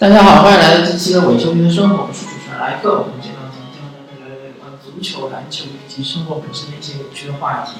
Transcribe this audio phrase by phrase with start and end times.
[0.00, 3.00] 大家好，欢迎来到这期的伪球迷的生活，我是主持人莱克。
[3.00, 7.78] 我们这档节目将跟大家聊聊有关足球、篮球以及生活本身的一些有趣的话题。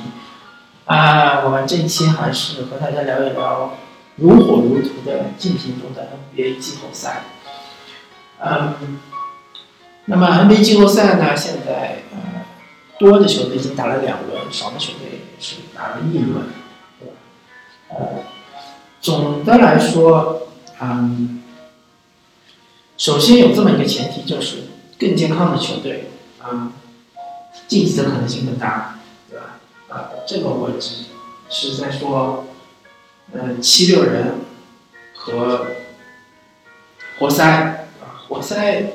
[0.86, 3.74] 啊，我们这一期还是和大家聊一聊
[4.16, 7.22] 如火如荼的进行中的 NBA 季后赛。
[8.40, 8.98] 嗯，
[10.06, 12.18] 那么 NBA 季后赛呢，现在呃
[12.98, 16.48] 多的球队已经打了两轮，少的球队是打了一轮，
[17.90, 17.96] 呃，
[19.00, 20.48] 总的来说，
[20.80, 21.44] 嗯。
[22.98, 24.64] 首先有这么一个前提，就是
[24.98, 26.72] 更健康的球队，啊，
[27.68, 28.98] 晋级的可能性更大，
[29.30, 29.60] 对吧？
[29.88, 31.04] 啊，这个我只
[31.48, 32.48] 是在说，
[33.32, 34.40] 嗯，七六人
[35.14, 35.68] 和
[37.20, 37.44] 活塞，
[38.00, 38.90] 啊，活塞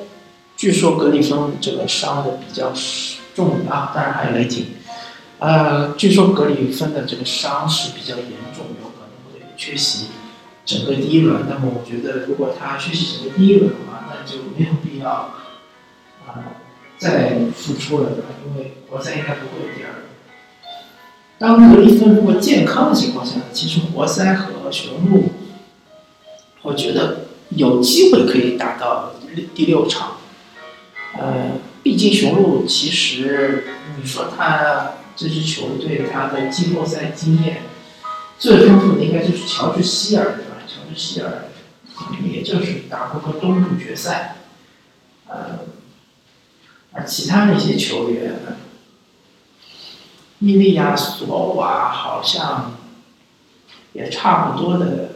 [0.58, 2.74] 据说格里芬这个伤的比较
[3.34, 4.66] 重啊，当然还有雷霆，
[5.40, 10.08] 呃，据说格里芬的这个伤是比较严重，有可能会缺席。
[10.66, 13.93] 整个第一轮，那么我觉得，如果他缺席整个第一轮的话，
[14.58, 15.10] 没有必要
[16.26, 16.44] 啊
[16.98, 18.12] 再复出了，
[18.46, 19.90] 因为活塞应该不会有第二。
[21.38, 25.32] 当格里芬如果健康的情况下，其实活塞和雄鹿，
[26.62, 29.14] 我觉得有机会可以打到
[29.54, 30.18] 第六场。
[31.18, 33.66] 呃，毕竟雄鹿其实
[33.98, 37.64] 你说他这支球队他的季后赛经验
[38.40, 40.24] 最丰富的应该就是乔治希尔。
[40.38, 40.58] 对吧？
[40.66, 41.50] 乔治希尔，
[42.24, 44.38] 也就是打过个东部决赛，
[45.34, 45.60] 呃，
[46.92, 48.36] 而其他那些球员，
[50.38, 52.74] 伊利亚索瓦好像
[53.94, 55.10] 也差不多的，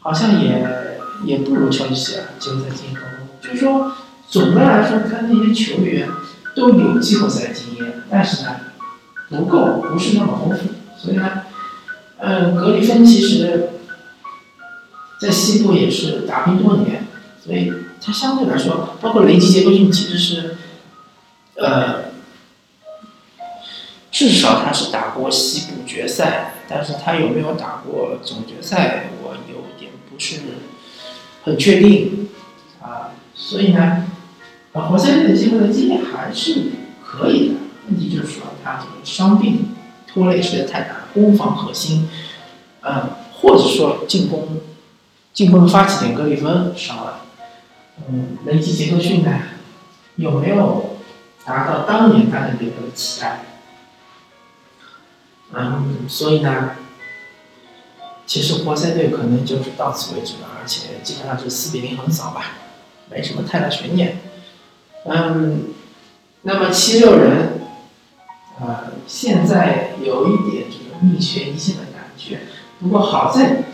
[0.00, 3.46] 好像也也不如乔治希尔季后赛经验丰富。
[3.46, 3.92] 就是说，
[4.30, 6.08] 总的来说，他那些球员
[6.56, 8.60] 都有季后赛经验，但是呢，
[9.28, 10.70] 不够，不是那么丰富。
[10.96, 11.42] 所以呢，
[12.16, 13.68] 嗯，格里芬其实。
[15.20, 17.06] 在西部也是打拼多年，
[17.40, 17.72] 所以
[18.04, 20.56] 他相对来说，包括雷吉杰克逊，其实是，
[21.54, 22.10] 呃，
[24.10, 30.40] 至少他是打过西部决赛，但是他有没有打过总决赛，我有点不是
[31.44, 32.28] 很确定，
[32.80, 34.06] 啊，所以呢，
[34.72, 36.72] 啊，活塞队的季后赛经验还是
[37.04, 37.54] 可以的，
[37.88, 39.74] 问题就是说他这个伤病
[40.12, 42.08] 拖累实在太大，攻防核心，
[42.80, 44.60] 嗯，或者说进攻。
[45.34, 47.21] 进攻的发起点格里芬上了，
[47.98, 49.30] 嗯，雷吉杰克逊呢，
[50.16, 50.96] 有没有
[51.44, 53.40] 达到当年他的那个期待？
[55.52, 56.70] 嗯，所以呢，
[58.26, 62.56] 其实活塞队可能就是到此为止了，而且基本上是四比零横扫吧，
[63.10, 64.18] 没什么太大悬念。
[65.04, 65.74] 嗯，
[66.42, 67.60] 那么七六人，
[68.60, 72.40] 呃，现在有一点这个命悬一线的感觉，
[72.80, 73.64] 不过好在。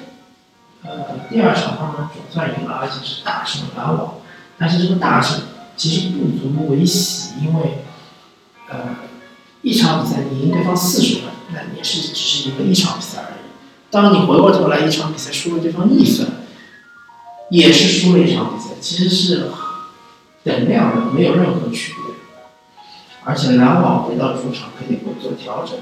[0.84, 0.90] 呃，
[1.28, 4.14] 第二场他们总算赢了，而且是大胜篮网。
[4.58, 5.40] 但是这个大胜
[5.76, 7.84] 其实不足为喜，因为
[8.68, 8.96] 呃，
[9.62, 13.40] 一场比赛你赢对方四十分，那也是只是赢了一场比赛而已。
[13.90, 16.26] 当你回过头来一场比赛输了对方一分，
[17.50, 19.50] 也是输了一场比赛，其实是
[20.44, 22.14] 等量的，没有任何区别。
[23.24, 25.76] 而且篮网回到主场肯定会做调整。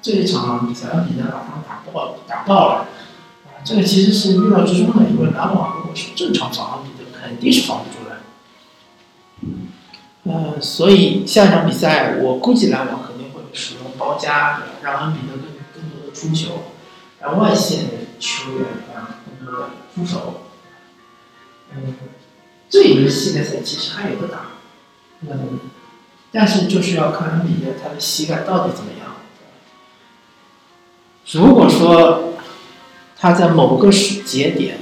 [0.00, 2.88] 这一场比赛，恩比德把他们打爆，打爆了。
[3.64, 8.16] 这个其实是预料之中的，因为篮网如果是正常防恩比德，肯定是防不住的。
[10.24, 15.42] 呃，所以下一场比赛，我估计篮网肯定会使用包夹，让恩比德更
[15.74, 16.72] 更多的出球，
[17.20, 20.42] 让外线的球员啊更多的出手。
[21.74, 21.94] 嗯，
[22.68, 24.46] 这一轮系列赛其实还有的打，
[25.22, 25.60] 嗯，
[26.30, 29.08] 但是就是要看恩比德他的膝盖到底怎么样。
[31.30, 32.31] 如果说，
[33.22, 34.78] 他在某个时节点，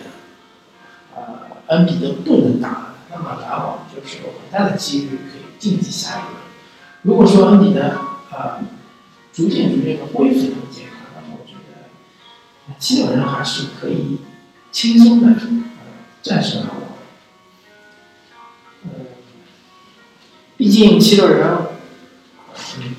[1.14, 1.22] 呃，
[1.66, 6.32] 恩比德不能打，那么篮网就是有很大的几率可以晋级下一轮。
[7.02, 7.82] 如果说恩比德
[8.30, 8.62] 呃
[9.30, 14.20] 逐渐逐渐的恢复他的健康，那么我觉得七六人还是可以
[14.72, 15.38] 轻松的
[16.22, 16.78] 战胜篮网。
[18.84, 18.90] 呃，
[20.56, 21.58] 毕竟七六人，
[22.78, 22.96] 嗯，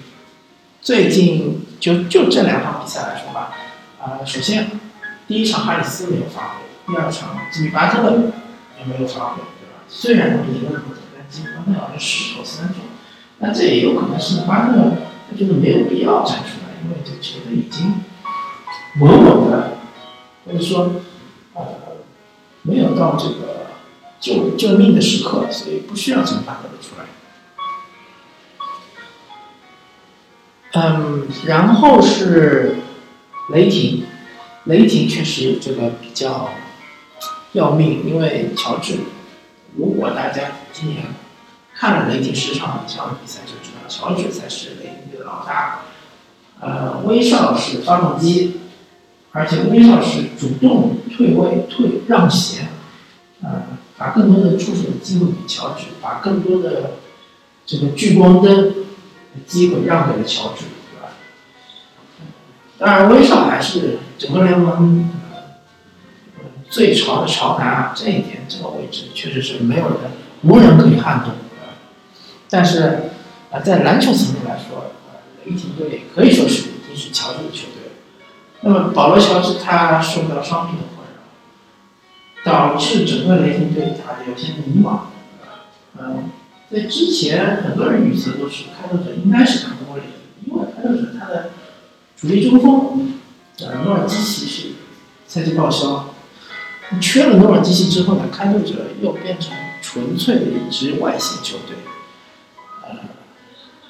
[0.83, 3.55] 最近就就这两场比赛来说吧，
[3.99, 4.80] 啊，首先。
[5.31, 8.11] 第一场哈里斯没有发挥，第二场吉米巴特
[8.77, 9.79] 也没有发挥，对吧？
[9.87, 12.79] 虽然他们赢了不多，但吉米巴特好像十投三中，
[13.39, 14.73] 那这也有可能是巴特
[15.29, 18.03] 他觉得没有必要站出来，因为这个球队已经
[18.99, 19.77] 稳稳的，
[20.45, 20.95] 或者说
[21.53, 21.65] 呃
[22.63, 23.67] 没有到这个
[24.19, 27.05] 救救命的时刻，所以不需要从巴特勒出来。
[30.73, 32.75] 嗯，然后是
[33.53, 34.07] 雷霆。
[34.65, 36.49] 雷霆确实这个比较
[37.53, 38.99] 要命，因为乔治，
[39.75, 41.03] 如果大家今年
[41.73, 45.79] 看了雷霆十场以上的比赛，就知道乔治才是雷霆队的老大。
[46.59, 48.59] 呃，威少是发动机，
[49.31, 52.67] 而且威少是主动退位、退让贤，
[53.41, 53.63] 呃，
[53.97, 56.97] 把更多的出手的机会给乔治，把更多的
[57.65, 58.75] 这个聚光灯的
[59.47, 60.65] 机会让给了乔治，
[62.81, 65.07] 当然，威少还是整个联盟
[66.67, 69.97] 最潮的潮男啊，这一点这个位置确实是没有人、
[70.41, 71.31] 无人可以撼动。
[72.49, 73.11] 但是
[73.51, 74.93] 啊，在篮球层面来说，
[75.45, 77.91] 雷霆队可以说是已经是乔治的球队。
[78.61, 81.05] 那么保罗·乔治他受到伤病的困
[82.43, 85.01] 扰，导致整个雷霆队他有些迷茫。
[85.99, 86.31] 嗯，
[86.71, 91.50] 在之前很多人预测都是开拓者应该是打不过雷霆，因为开拓者他的
[92.21, 93.13] 主力中锋
[93.61, 94.67] 呃诺尔基奇是
[95.27, 96.13] 赛季报销，
[97.01, 99.51] 缺了诺尔基奇之后呢，开拓者又变成
[99.81, 101.77] 纯粹的一支外线球队。
[102.83, 102.95] 呃，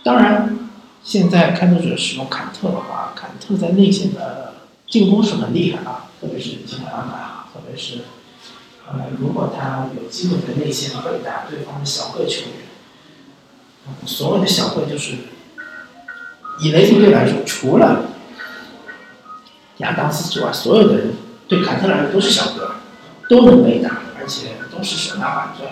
[0.04, 0.57] 当然。
[1.04, 4.54] 现在开拓者使用坎特的话，坎特在内线的
[4.88, 8.01] 进攻是很厉害啊，特别是进攻篮板啊，特别是，
[8.88, 15.16] 呃，如果他有机会在内线会打对方的小个球员，所谓的小个就是
[16.60, 18.11] 以雷霆队来说，除了
[19.77, 21.13] 亚当斯之外，所有的人
[21.47, 22.75] 对坎特来说都是小个，
[23.27, 25.71] 都能被打，而且都是手拿板钻。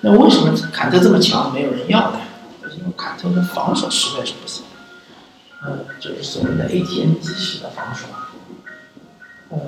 [0.00, 2.20] 那为什么坎特这么强，没有人要呢？
[2.78, 4.64] 因为坎特的防守实在是不行，
[5.62, 8.06] 呃，就是所谓的 ATM 机式的防守，
[9.50, 9.58] 呃，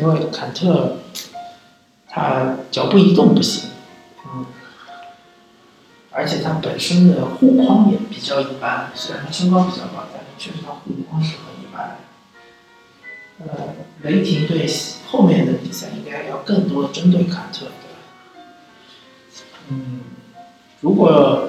[0.00, 0.96] 因为坎特
[2.08, 3.68] 他脚步移动不行，
[4.24, 4.46] 嗯，
[6.10, 11.98] 而且他本身的护框也比较一般，虽然他身高比较高，但是确实他护框是很一般。
[13.46, 14.66] 呃，雷霆队
[15.06, 17.66] 后面的比赛应该要更多针对坎特，
[19.68, 20.00] 嗯，
[20.80, 21.48] 如果。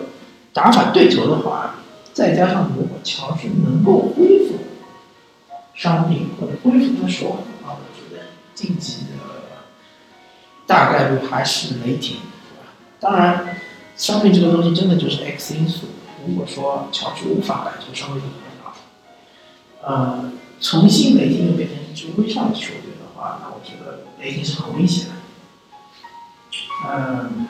[0.56, 1.78] 打法对头的话，
[2.14, 4.54] 再加上如果乔治能够恢复
[5.74, 9.08] 伤病或者恢复他手腕的话，我觉得晋级的
[10.68, 12.72] 大概率还是雷霆，对吧？
[13.00, 13.58] 当然，
[13.98, 15.88] 伤病这个东西真的就是 X 因素。
[16.28, 18.30] 如果说乔治无法摆脱伤病的
[18.64, 18.76] 话，
[19.82, 20.32] 呃，
[20.62, 25.14] 重新雷霆又变成一支微上的球队的话，那我觉得雷霆是很危险的。
[26.90, 27.48] 嗯。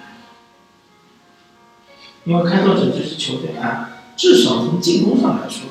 [2.26, 5.68] 因为开拓者这支球队啊，至少从进攻上来说，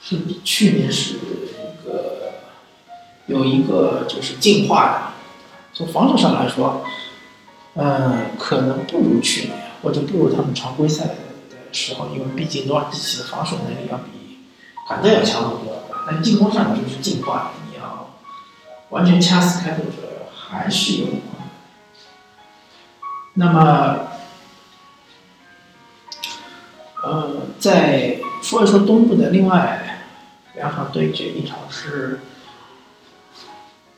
[0.00, 2.32] 是比去年是一个
[3.26, 5.02] 有一个就是进化的。
[5.72, 6.84] 从防守上来说，
[7.74, 11.14] 嗯，可能不如去年，或者不如他们常规赛的
[11.70, 14.38] 时候，因为毕竟诺尔基奇的防守能力要比
[14.88, 15.82] 坎特要强很多。
[16.08, 17.65] 但进攻上来说是进化，你要
[18.90, 21.08] 完全掐死开拓者还是有。
[23.34, 24.08] 那么。
[27.02, 30.00] 呃，再说一说东部的另外
[30.56, 32.18] 两场对决，一场是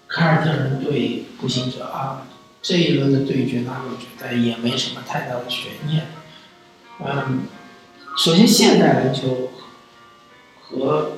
[0.07, 2.27] 凯尔特人对步行者啊。
[2.61, 6.09] 这一轮的对决呢，我觉得也没什么太大的悬念。
[7.03, 7.47] 嗯，
[8.19, 9.53] 首先现代篮球
[10.61, 11.13] 和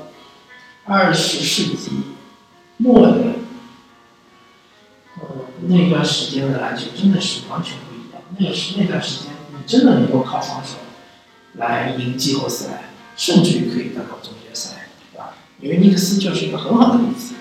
[0.84, 1.90] 二十世纪
[2.76, 3.24] 末的
[5.62, 8.22] 那段时间的篮球真的是完全不一样。
[8.38, 10.76] 那是那段时间，你真的能够靠防守。
[11.54, 12.84] 来赢季后赛，
[13.16, 15.34] 甚至于可以打到总决赛，对吧？
[15.60, 17.34] 因为尼克斯就是一个很好的例子，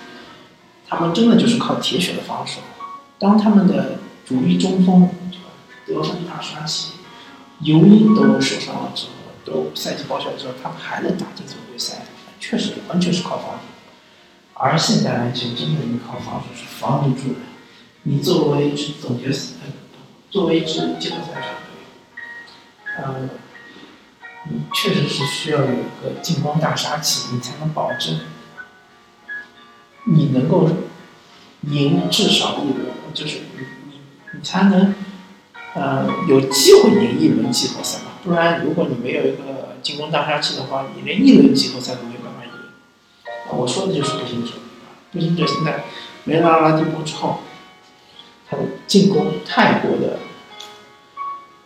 [0.88, 2.60] 他们真的就是靠铁血的防守。
[3.20, 5.08] 当他们的主力中锋
[5.86, 6.94] 得分大杀器
[7.60, 9.12] 尤因都受伤了之后，
[9.44, 12.04] 都赛季报销之后，他们还能打进总决赛，
[12.40, 13.60] 确实完全是靠防守。
[14.54, 17.40] 而现在篮球真的依靠防守是防不住的。
[18.04, 19.54] 你作为一支总决赛，
[20.30, 23.28] 作为一支季后赛球队，呃。
[24.48, 28.18] 你确实是需要有一个进攻大杀器，你才能保证
[30.04, 30.66] 你能够
[31.64, 34.00] 赢至少一轮，就是你你
[34.32, 34.94] 你才能
[35.74, 38.12] 呃有机会赢一轮季后赛嘛。
[38.24, 42.50] 不然，如果你没有一个进攻大杀器的话，你连一轮季后赛都没办法赢。
[43.50, 44.52] 我说的就是步行者，
[45.12, 45.84] 步行者现在
[46.24, 47.40] 没了阿拉蒂波之后，
[48.50, 50.18] 他的进攻太过的，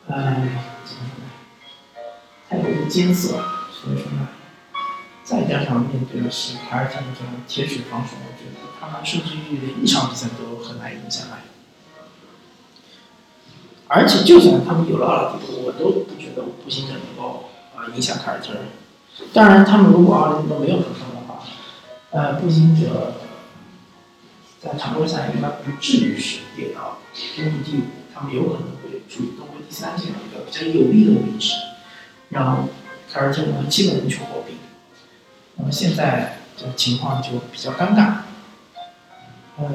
[0.09, 0.61] 哎。
[2.47, 4.29] 太过于艰涩，所以说呢，
[5.25, 11.39] 再加上面对的是凯尔特人这种铁血防守，我觉得他们甚至于连一场比赛都很难赢下来。
[13.89, 18.63] 而且就算他们有了奥拉迪波，我都不觉得步行者能够啊影响凯尔特人。
[19.33, 21.43] 当然，他们如果奥拉迪波没有受伤的话，
[22.11, 23.15] 呃，步行者
[24.65, 26.97] 在常规赛应该不至于是跌到
[27.37, 27.83] 东部第五，
[28.15, 31.53] 他们有可能会处于东部第三这样一个比较有利的位置，
[32.31, 32.67] 让
[33.13, 34.57] 凯尔特人基本能去火并。
[35.57, 38.15] 那么现在这个情况就比较尴尬，
[39.59, 39.71] 呃，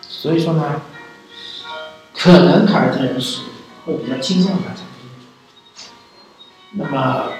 [0.00, 0.80] 所以说呢，
[2.16, 3.40] 可能凯尔特人是
[3.84, 4.82] 会比较轻松的拿下。
[6.76, 7.32] 那么，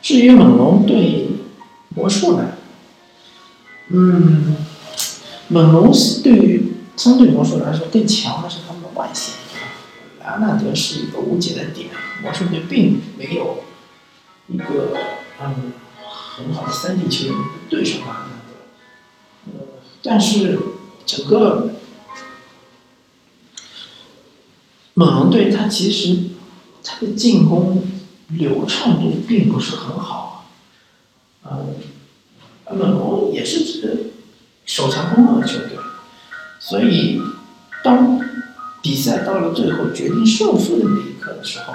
[0.00, 1.28] 至于猛龙对
[1.88, 2.52] 魔术呢？
[3.92, 4.56] 嗯，
[5.48, 9.34] 猛龙是对于相对魔术来说更强的是他们的外线，
[10.20, 11.88] 莱昂纳德是一个无解的点，
[12.22, 13.64] 魔术队并没有
[14.46, 14.96] 一个
[15.42, 15.72] 嗯
[16.36, 17.34] 很好的三 D 球员
[17.68, 19.66] 对手莱昂纳德，呃，
[20.04, 20.58] 但是
[21.04, 21.70] 整个
[24.94, 26.16] 猛龙队他其实
[26.84, 27.82] 他的进攻
[28.28, 30.29] 流畅度并不是很好，
[32.74, 34.12] 猛龙也是指
[34.64, 35.78] 守强攻的球队，
[36.58, 37.20] 所以
[37.82, 38.20] 当
[38.82, 41.74] 比赛到了最后决定胜负的那一刻的时候，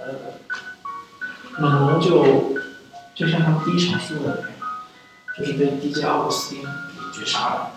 [0.00, 0.14] 呃，
[1.60, 2.54] 猛龙就
[3.14, 4.58] 就像他们第一场输的那样，
[5.36, 6.68] 就是被 DJ 奥古斯丁给
[7.12, 7.72] 绝杀了。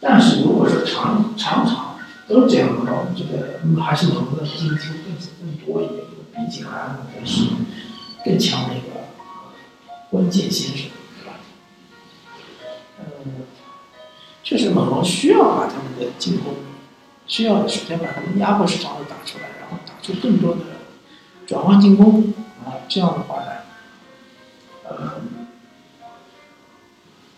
[0.00, 6.04] 但是如果说场场场都这样的话，我觉得还是猛龙的进球更更多一点，
[6.34, 7.48] 毕竟还是
[8.24, 9.07] 更强的一个。
[10.10, 10.88] 关键先生，
[11.20, 11.34] 对吧？
[12.98, 13.42] 嗯，
[14.42, 16.54] 确实猛龙需要把他们的进攻，
[17.26, 20.62] 需要首先把他们压迫式防守打出来，然后打出更多的
[21.46, 22.32] 转换进攻
[22.64, 23.50] 啊，这样的话呢，
[24.88, 25.20] 呃，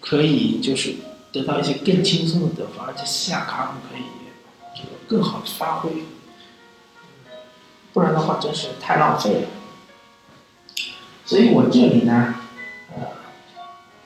[0.00, 0.94] 可以就是
[1.32, 4.04] 得到一些更轻松的得分，而且西亚卡姆可以
[4.76, 5.90] 这个更好的发挥，
[7.92, 9.48] 不然的话真是太浪费了。
[11.24, 12.36] 所以我这里呢。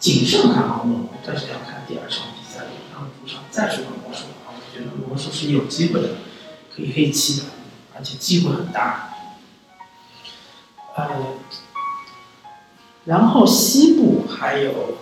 [0.05, 6.09] 谨慎看好猛龙，但是要看第二场比赛，他们主场再输给魔术的话，我觉得魔术是有机会的，
[6.77, 7.47] 可以黑七的，
[7.97, 9.15] 而且机会很大。
[10.95, 11.09] 呃，
[13.07, 14.99] 然后西部还有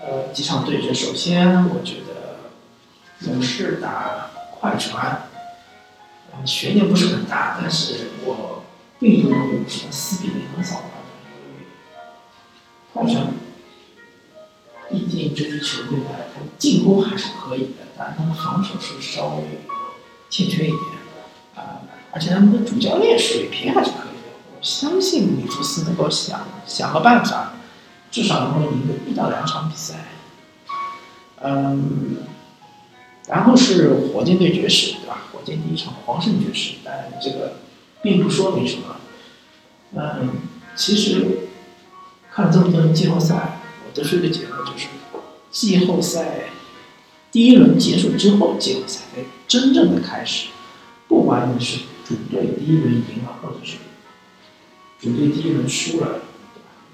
[0.00, 5.28] 呃几场对决，首先我觉得勇士打快船，
[6.44, 8.62] 悬念不是很大，但是我
[9.00, 10.82] 并不认为是四比零很早的，
[12.92, 13.26] 快船。
[14.90, 19.60] 毕竟这支球队呢，他进攻还是可以的，但他们防守是稍微
[20.30, 20.80] 欠缺一点
[21.54, 21.82] 啊。
[22.10, 27.52] 而且他们的主教练水平还是可以的，我相信米福斯能够想想个办法，
[28.10, 30.06] 至少能够赢个一到两场比赛。
[31.42, 32.16] 嗯，
[33.28, 35.24] 然后是火箭对爵士，对吧？
[35.32, 37.58] 火箭第一场狂胜爵士，但这个
[38.00, 38.96] 并不说明什么。
[39.92, 40.30] 嗯，
[40.74, 41.50] 其实
[42.32, 43.57] 看了这么多季后赛。
[43.98, 44.86] 得出一个结论，就是
[45.50, 46.44] 季后赛
[47.32, 50.48] 第一轮结束之后，季后赛才真正的开始。
[51.08, 53.76] 不管你是主队第一轮赢了，或者是
[55.00, 56.20] 主队第一轮输了，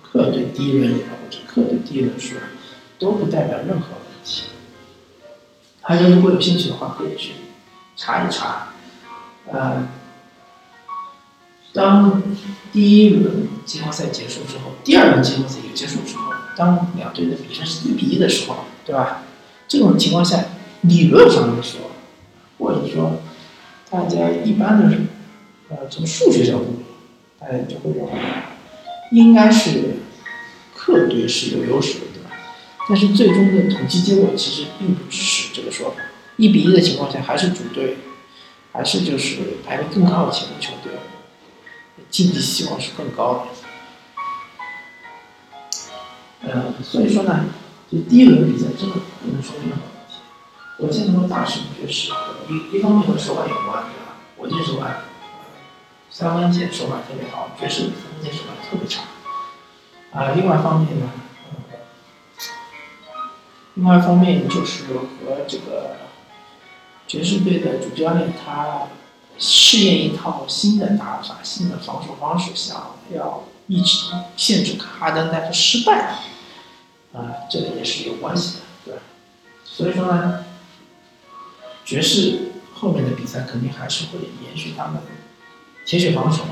[0.03, 2.43] 客队第一轮赢了，或者客队第一轮输了，
[2.99, 4.45] 都不代表任何问题。
[5.83, 7.33] 大家如果有兴趣的话，可以去
[7.97, 8.69] 查一查。
[9.53, 9.87] 呃，
[11.75, 12.23] 当
[12.73, 16.33] 第一轮季后赛结束之后，第二轮季后赛也结束之后。
[16.57, 19.25] 当两队的比分是一比一的时候，对吧？
[19.67, 20.45] 这种情况下，
[20.83, 21.81] 理论上来说，
[22.59, 23.21] 或者说
[23.91, 24.97] 大家一般的，
[25.69, 26.85] 呃，从数学角度，
[27.41, 28.13] 大家就会认为，
[29.11, 29.97] 应该是
[30.77, 32.31] 客队是有优势的，对吧？
[32.89, 35.97] 但是最终的统计结果其实并不支持这个说法。
[36.37, 37.97] 一比一的情况下，还是主队，
[38.71, 40.93] 还是就是排名更靠前的球队，
[42.15, 43.45] 晋级希望是更高
[46.43, 46.49] 的。
[46.49, 47.47] 呃，所以说呢，
[47.91, 50.21] 就第一轮比赛真的不能说任何问题。
[50.79, 52.13] 我见到大胜爵士，
[52.49, 54.15] 一一方面和手感有关，对吧？
[54.37, 55.03] 我这手感，
[56.09, 59.03] 三分线手感特别好，爵士三分线手感特别差。
[60.13, 61.11] 啊，另外一方面呢，
[63.75, 65.01] 另外一方面就是和
[65.49, 65.97] 这个
[67.09, 68.87] 爵士队的主教练他
[69.39, 76.19] 试验一套新的打法、新的防守方式，想要一直限制哈登，但是失败了。
[77.13, 78.95] 啊，这个也是有关系的，对？
[79.65, 80.45] 所以说呢，
[81.85, 85.03] 爵士后面的比赛肯定还是会延续他们的
[85.87, 86.45] 铁血防守，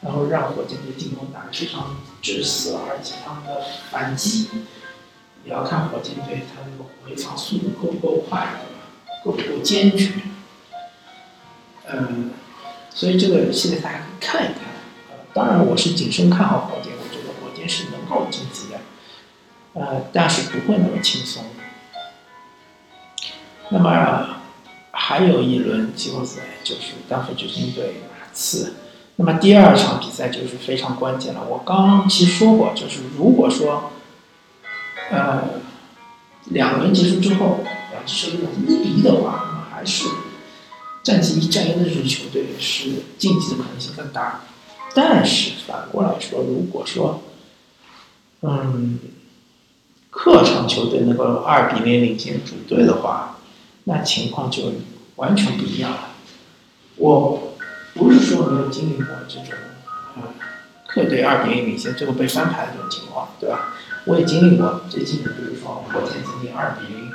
[0.00, 4.48] 然后让火箭队进攻打得非常滞涩，而且他们的反击
[5.44, 8.60] 也要看火箭队他那个回防速度够不够快，
[9.24, 10.12] 够不够坚决？
[11.90, 12.30] 嗯，
[12.90, 14.64] 所以这个系列大家可以看一看。
[15.32, 18.80] 当然我是谨慎看好火箭，我觉得火箭是能够晋级的。
[19.74, 21.44] 呃，但是不会那么轻松。
[23.68, 24.40] 那么
[24.92, 28.76] 还有一轮季后赛就是丹佛掘金队马刺。
[29.16, 31.42] 那么第二场比赛就是非常关键了。
[31.44, 33.90] 我刚刚其实说过，就是如果说，
[35.10, 35.42] 呃，
[36.46, 37.60] 两轮结束之后，
[37.92, 40.04] 两支球队一比一的话，那么还是
[41.06, 44.40] 战绩一战一的这支球队是晋级的可能性更大。
[44.92, 47.22] 但是反过来说，如果说，
[48.40, 48.98] 嗯，
[50.10, 53.38] 客场球队能够二比零领先主队的话，
[53.84, 54.72] 那情况就
[55.14, 56.08] 完全不一样了。
[56.96, 57.52] 我。
[57.94, 59.54] 不是说没有经历过这种，
[60.16, 60.22] 呃，
[60.86, 63.72] 客队二比零领先，最后被翻盘的这种情况，对吧？
[64.04, 64.82] 我也经历过。
[64.90, 67.10] 最近的，比如说火箭曾经二比零，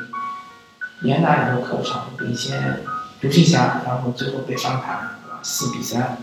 [1.01, 2.81] 连拿两个客场领先
[3.21, 5.39] 独行侠，然后最后被翻盘，对吧？
[5.43, 6.17] 四比三。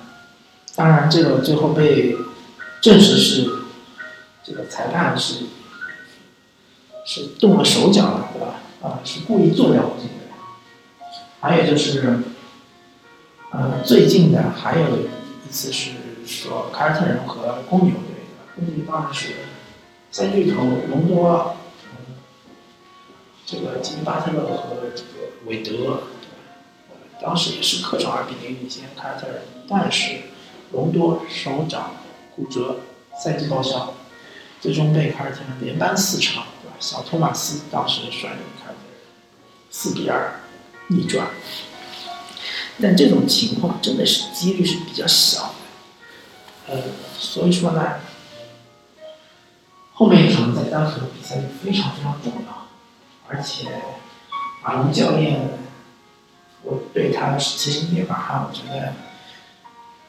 [0.75, 2.17] 当然，这个最后被
[2.81, 3.51] 证实是
[4.43, 5.45] 这个裁判是
[7.07, 8.57] 是动了手脚了，对吧？
[8.83, 10.17] 啊，是故意做掉火箭队。
[11.41, 12.19] 还有就是。
[13.51, 15.93] 呃，最近的还有一次是
[16.27, 19.29] 说凯尔特人和公牛队，公牛当然是
[20.13, 21.57] 三巨头隆多，
[23.47, 26.03] 这个吉米巴特勒和这个韦德，
[27.21, 30.21] 当时也是客场二比零领先凯尔特人，但是
[30.73, 31.93] 隆多手掌
[32.37, 32.77] 骨折，
[33.19, 33.95] 赛季报销，
[34.61, 36.77] 最终被凯尔特人连扳四场，对吧？
[36.79, 39.01] 小托马斯当时率领凯尔特人
[39.71, 40.41] 四比二
[40.89, 41.29] 逆转。
[42.81, 45.53] 但这种情况真的是几率是比较小
[46.69, 46.83] 的，呃，
[47.19, 47.97] 所以说呢，
[49.93, 52.69] 后面一场在单核比赛就非常非常重要，
[53.27, 53.67] 而且
[54.63, 55.59] 马龙教练，
[56.63, 58.95] 我对他是其实也把他我觉得，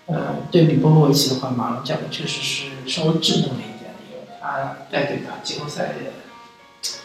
[0.07, 5.93] 呃，对比波波维奇的话，马龙教练确实是稍微稚嫩了一点，因为他带队打季后赛的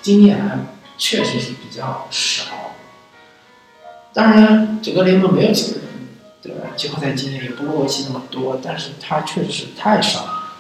[0.03, 0.59] 经验还
[0.97, 2.45] 确实是比较少。
[4.13, 5.89] 当然，整个联盟没有几个人
[6.43, 10.55] 的季后赛经验也不过维奇那么多，但是他确实是太少了。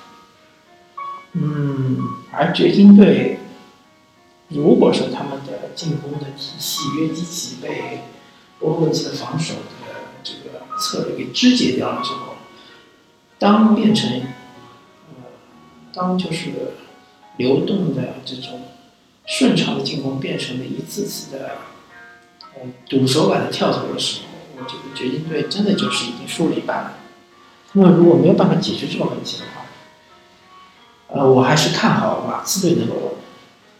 [1.32, 1.98] 嗯，
[2.32, 3.38] 而掘金队，
[4.48, 8.00] 如果说他们的进攻的体系约基奇被
[8.58, 9.60] 波波维奇的防守的
[10.22, 12.34] 这个策略给肢解掉了之后，
[13.38, 14.10] 当变成
[15.10, 15.24] 呃，
[15.92, 16.50] 当就是
[17.36, 18.62] 流动的这种
[19.26, 21.58] 顺畅的进攻变成了一次次的。
[22.88, 26.94] 赌手感的跳投的时候，我觉得掘金队真的就是已经输了一半了。
[27.70, 29.66] 他们如果没有办法解决这个问题的话，
[31.08, 33.18] 呃，我还是看好马刺队能够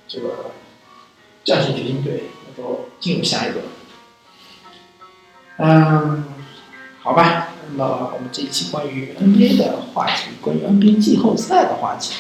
[0.09, 0.51] 这个
[1.45, 3.65] 战胜掘金队，能够进入下一轮。
[5.59, 6.25] 嗯，
[7.03, 12.15] 好吧，那么我们这一期关于 NBA 的话题，关于 NBA 季后赛的话题，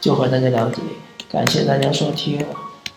[0.00, 0.90] 就和大家聊到这里，
[1.30, 2.44] 感谢大家收听。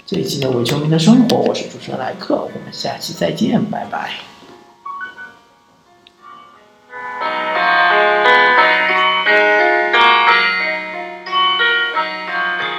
[0.06, 4.12] 这一期的伪球迷的生活，我是主持人莱克，我们下期再见，拜拜。